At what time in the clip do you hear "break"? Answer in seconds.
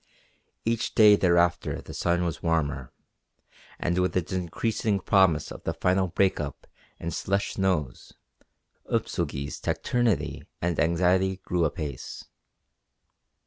6.07-6.39